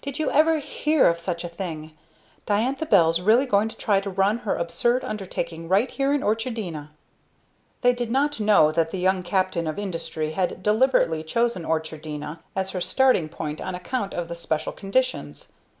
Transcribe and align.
"Did 0.00 0.20
you 0.20 0.30
ever 0.30 0.60
hear 0.60 1.08
of 1.08 1.18
such 1.18 1.42
a 1.42 1.48
thing! 1.48 1.90
Diantha 2.46 2.86
Bell's 2.86 3.20
really 3.20 3.46
going 3.46 3.66
to 3.66 3.76
try 3.76 3.98
to 4.00 4.08
run 4.08 4.38
her 4.46 4.54
absurd 4.56 5.04
undertaking 5.04 5.68
right 5.68 5.90
here 5.90 6.12
in 6.14 6.22
Orchardina!" 6.22 6.90
They 7.80 7.92
did 7.92 8.08
not 8.08 8.38
know 8.38 8.70
that 8.70 8.92
the 8.92 9.00
young 9.00 9.24
captain 9.24 9.66
of 9.66 9.76
industry 9.76 10.30
had 10.30 10.62
deliberately 10.62 11.24
chosen 11.24 11.64
Orchardina 11.64 12.38
as 12.54 12.70
her 12.70 12.80
starting 12.80 13.28
point 13.28 13.60
on 13.60 13.74
account 13.74 14.14
of 14.14 14.28
the 14.28 14.36
special 14.36 14.70
conditions. 14.70 15.50